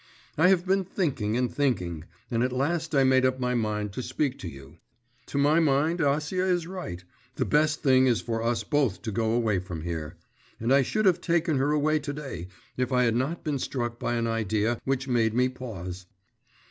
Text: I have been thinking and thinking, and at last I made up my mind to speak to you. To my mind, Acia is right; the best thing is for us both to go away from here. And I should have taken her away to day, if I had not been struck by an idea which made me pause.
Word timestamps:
I 0.35 0.47
have 0.47 0.65
been 0.65 0.83
thinking 0.83 1.37
and 1.37 1.53
thinking, 1.53 2.05
and 2.31 2.41
at 2.43 2.51
last 2.51 2.95
I 2.95 3.03
made 3.03 3.23
up 3.23 3.39
my 3.39 3.53
mind 3.53 3.93
to 3.93 4.01
speak 4.01 4.39
to 4.39 4.47
you. 4.47 4.77
To 5.27 5.37
my 5.37 5.59
mind, 5.59 5.99
Acia 5.99 6.43
is 6.49 6.65
right; 6.65 7.03
the 7.35 7.45
best 7.45 7.83
thing 7.83 8.07
is 8.07 8.19
for 8.19 8.41
us 8.41 8.63
both 8.63 9.03
to 9.03 9.11
go 9.11 9.31
away 9.31 9.59
from 9.59 9.81
here. 9.83 10.17
And 10.59 10.73
I 10.73 10.81
should 10.81 11.05
have 11.05 11.21
taken 11.21 11.57
her 11.59 11.69
away 11.71 11.99
to 11.99 12.13
day, 12.13 12.47
if 12.77 12.91
I 12.91 13.03
had 13.03 13.15
not 13.15 13.43
been 13.43 13.59
struck 13.59 13.99
by 13.99 14.15
an 14.15 14.25
idea 14.25 14.81
which 14.85 15.07
made 15.07 15.35
me 15.35 15.49
pause. 15.49 16.07